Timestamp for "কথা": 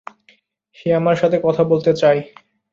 1.43-1.63